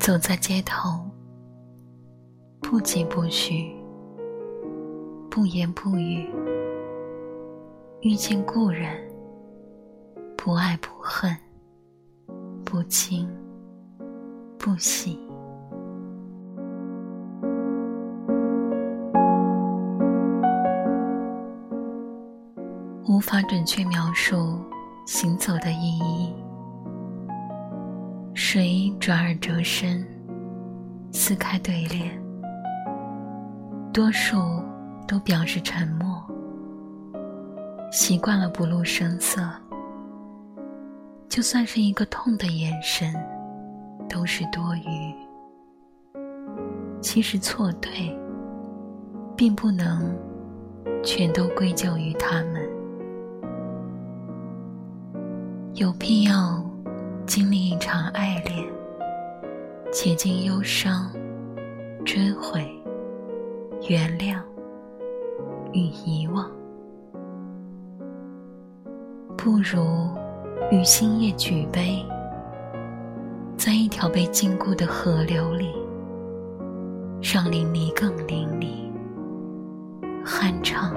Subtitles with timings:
[0.00, 0.98] 走在街头，
[2.62, 3.70] 不疾不徐，
[5.30, 6.26] 不言不语，
[8.00, 8.96] 遇见故人，
[10.38, 11.36] 不爱不恨，
[12.64, 13.28] 不惊
[14.58, 15.20] 不喜。
[23.06, 24.58] 无法准确描述
[25.04, 26.32] 行走的意义。
[28.52, 30.04] 水转而折身，
[31.12, 32.20] 撕开对联，
[33.92, 34.36] 多数
[35.06, 36.20] 都表示沉默。
[37.92, 39.40] 习惯了不露声色，
[41.28, 43.14] 就算是一个痛的眼神，
[44.08, 45.14] 都是多余。
[47.00, 48.12] 其实错对，
[49.36, 50.12] 并不能
[51.04, 52.68] 全都归咎于他们。
[55.74, 56.60] 有必要
[57.30, 58.66] 经历一场爱恋，
[59.92, 61.08] 竭尽忧伤、
[62.04, 62.68] 追悔、
[63.88, 64.40] 原谅
[65.72, 66.50] 与遗忘，
[69.36, 70.10] 不如
[70.72, 72.04] 与星夜举杯，
[73.56, 75.72] 在一条被禁锢的河流里，
[77.22, 78.90] 让淋漓更淋漓，
[80.24, 80.92] 酣畅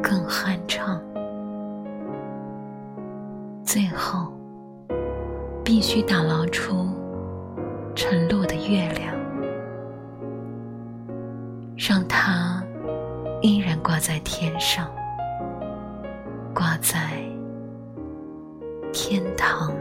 [0.00, 1.02] 更酣畅。
[3.64, 4.32] 最后，
[5.76, 6.86] 必须打捞出
[7.96, 9.12] 沉落的月亮，
[11.76, 12.62] 让它
[13.42, 14.88] 依然挂在天上，
[16.54, 17.00] 挂在
[18.92, 19.74] 天堂。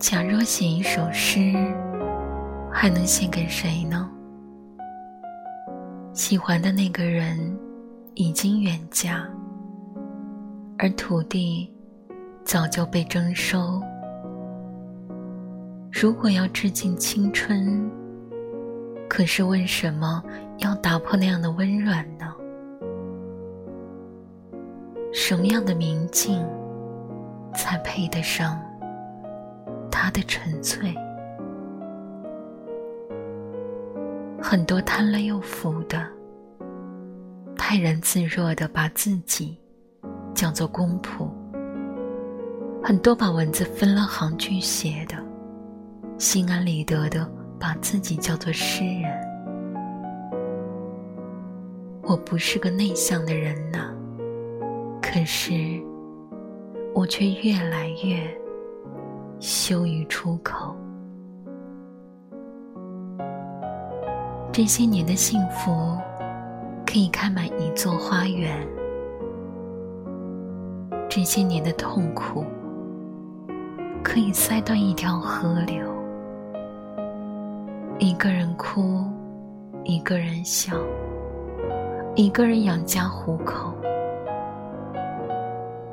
[0.00, 1.54] 假若写一首诗，
[2.68, 4.10] 还能献给谁呢？
[6.14, 7.36] 喜欢的那个人
[8.14, 9.28] 已经远嫁，
[10.78, 11.68] 而土地
[12.44, 13.82] 早就被征收。
[15.92, 17.90] 如果要致敬青春，
[19.08, 20.22] 可是为什么
[20.58, 22.32] 要打破那样的温软呢？
[25.12, 26.46] 什么样的明镜
[27.56, 28.62] 才配得上
[29.90, 30.94] 它的纯粹？
[34.54, 36.08] 很多贪了又腐的，
[37.56, 39.58] 泰然自若的把自己
[40.32, 41.28] 叫做公仆；
[42.80, 45.16] 很多把文字分了行去写的，
[46.18, 47.28] 心安理得的
[47.58, 49.10] 把自己叫做诗人。
[52.04, 53.92] 我不是个内向的人呐，
[55.02, 55.52] 可是
[56.94, 58.22] 我却越来越
[59.40, 60.76] 羞于出口。
[64.56, 65.98] 这些年的幸福，
[66.86, 68.52] 可以开满一座花园；
[71.08, 72.44] 这些年的痛苦，
[74.00, 75.84] 可以塞断一条河流。
[77.98, 79.02] 一个人哭，
[79.82, 80.76] 一个人笑，
[82.14, 83.74] 一个人养家糊口，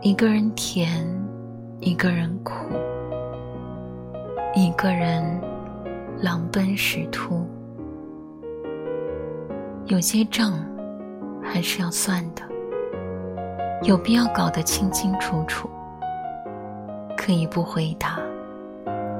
[0.00, 1.06] 一个人甜，
[1.78, 2.54] 一个人苦，
[4.52, 5.40] 一个人
[6.20, 7.46] 狼奔石突。
[9.88, 10.52] 有些账
[11.42, 12.42] 还是要算的，
[13.84, 15.68] 有必要搞得清清楚楚。
[17.16, 18.18] 可以不回答，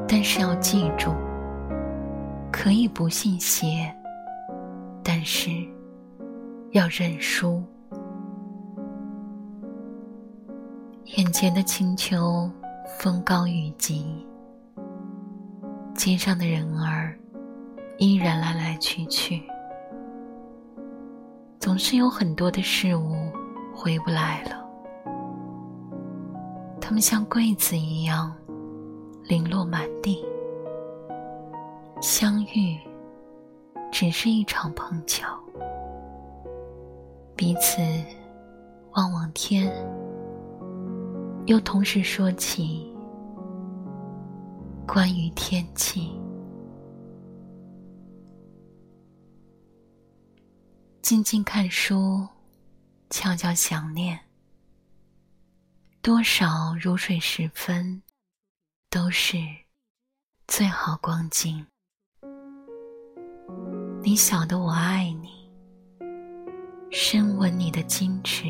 [0.07, 1.11] 但是要记住；
[2.53, 3.91] 可以不信邪，
[5.03, 5.51] 但是
[6.73, 7.63] 要认输。
[11.17, 12.49] 眼前的青丘
[12.99, 14.27] 风高雨急，
[15.95, 17.19] 街上的人儿
[17.97, 19.43] 依然来来去去。
[21.61, 23.15] 总是有很多的事物
[23.75, 24.65] 回不来了，
[26.81, 28.35] 它们像柜子一样
[29.25, 30.25] 零落满地。
[32.01, 32.79] 相遇
[33.91, 35.37] 只是一场碰巧，
[37.35, 37.83] 彼此
[38.93, 39.71] 望望天，
[41.47, 42.97] 又同时说起
[44.87, 46.19] 关于天气。
[51.09, 52.29] 静静看书，
[53.09, 54.21] 悄悄想念。
[56.03, 58.03] 多少如水时分，
[58.91, 59.39] 都是
[60.47, 61.67] 最好光景。
[64.03, 65.51] 你晓得我爱你，
[66.91, 68.45] 深吻你的矜持，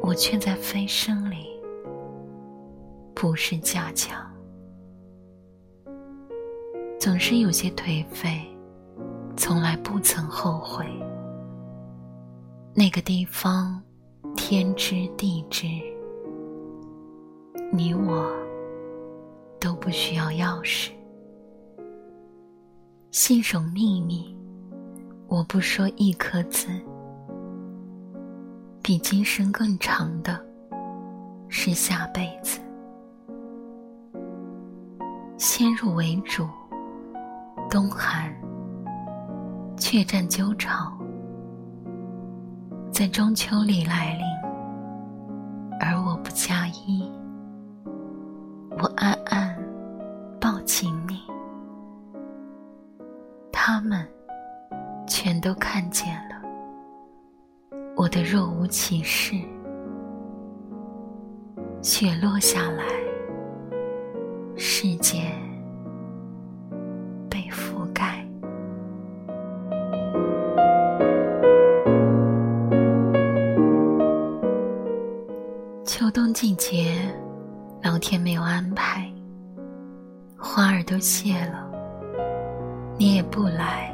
[0.00, 1.46] 我却在飞升里，
[3.14, 4.18] 不是加强，
[6.98, 8.48] 总是有些颓废。
[9.44, 10.86] 从来不曾后悔，
[12.76, 13.82] 那个地方，
[14.36, 15.66] 天知地知，
[17.72, 18.32] 你我
[19.58, 20.92] 都不需要钥匙。
[23.10, 24.32] 信守秘密，
[25.26, 26.68] 我不说一颗字。
[28.80, 30.40] 比今生更长的，
[31.48, 32.60] 是下辈子。
[35.36, 36.46] 先入为主，
[37.68, 38.32] 冬寒，
[39.76, 40.92] 却占鸠巢，
[42.92, 44.24] 在中秋里来临，
[45.80, 47.10] 而我不加衣，
[48.78, 49.58] 我暗暗
[50.40, 51.20] 抱紧你，
[53.50, 54.06] 他们
[55.06, 56.36] 全都看见了
[57.96, 59.36] 我的若无其事，
[61.82, 62.84] 雪落下来。
[64.56, 65.31] 世界
[82.98, 83.90] 你也不来。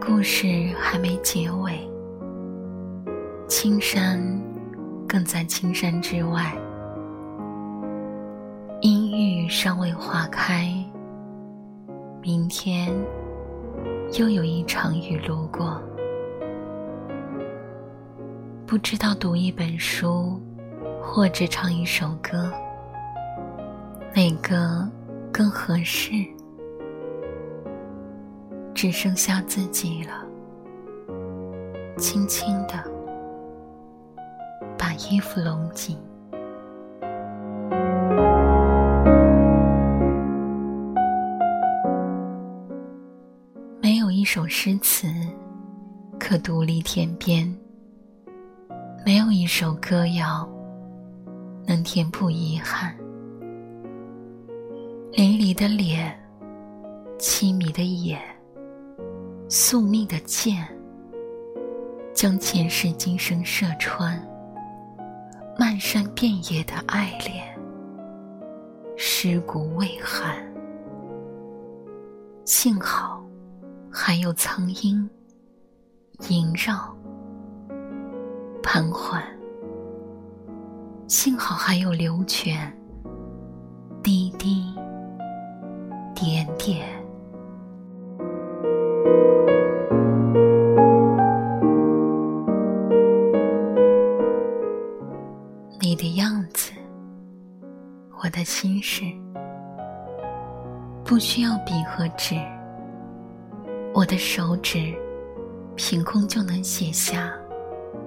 [0.00, 0.46] 故事
[0.78, 1.78] 还没结尾，
[3.48, 4.20] 青山
[5.08, 6.56] 更在青山之外。
[8.82, 10.72] 阴郁尚未化开，
[12.22, 12.88] 明天
[14.18, 15.80] 又有一场雨路过。
[18.64, 20.40] 不知道读一本书，
[21.02, 22.52] 或者唱一首歌，
[24.14, 24.88] 哪个
[25.32, 26.12] 更合适？
[28.86, 30.24] 只剩下自己了。
[31.98, 32.84] 轻轻的
[34.78, 35.98] 把衣服拢紧。
[43.80, 45.08] 没有一首诗词
[46.16, 47.52] 可独立天边，
[49.04, 50.48] 没有一首歌谣
[51.66, 52.96] 能填补遗憾。
[55.10, 56.16] 淋漓的脸，
[57.18, 58.20] 凄迷的眼，
[59.48, 60.66] 宿命的剑，
[62.12, 64.20] 将前世今生射穿。
[65.58, 67.58] 漫山遍野的爱恋，
[68.96, 70.36] 尸骨未寒。
[72.44, 73.22] 幸好。
[73.98, 75.08] 还有苍鹰
[76.28, 76.94] 萦绕
[78.62, 79.24] 盘桓，
[81.08, 82.70] 幸好还有流泉
[84.02, 84.74] 滴滴
[86.14, 87.05] 点点。
[95.80, 96.72] 你的样子，
[98.22, 99.04] 我的心事，
[101.04, 102.34] 不需要笔和纸。
[103.94, 104.94] 我的手指，
[105.76, 107.32] 凭空就能写下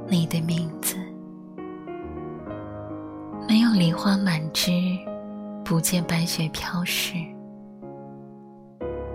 [0.07, 0.97] 你的名字。
[3.47, 4.71] 没有梨花满枝，
[5.63, 7.13] 不见白雪飘逝。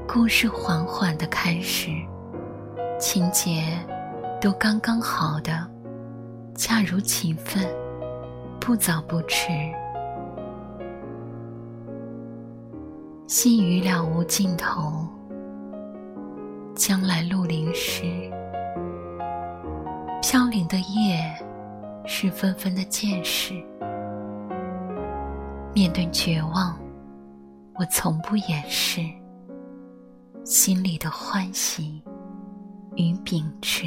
[0.07, 1.91] 故事缓缓的开始，
[3.01, 3.65] 情节
[4.41, 5.67] 都刚刚好的，
[6.55, 7.65] 恰如其分，
[8.61, 9.49] 不早不迟。
[13.27, 15.07] 细雨了无尽头。
[16.77, 18.03] 将来路临时，
[20.21, 21.19] 飘零的叶
[22.05, 23.55] 是纷纷的见识。
[25.73, 26.77] 面对绝望，
[27.77, 29.01] 我从不掩饰
[30.45, 32.03] 心里的欢喜
[32.97, 33.87] 与秉持。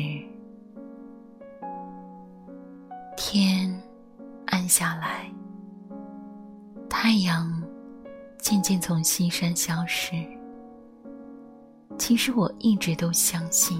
[3.16, 3.80] 天
[4.48, 5.32] 暗下来，
[6.90, 7.64] 太阳
[8.40, 10.16] 渐渐从西山消失。
[11.96, 13.80] 其实我一直都相信，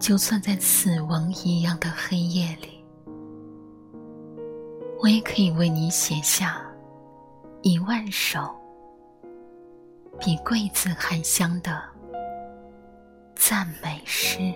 [0.00, 2.84] 就算在死亡一样的黑夜里，
[5.00, 6.60] 我也可以为你写下
[7.62, 8.52] 一万首
[10.18, 11.82] 比桂子还香的
[13.34, 14.52] 赞美诗。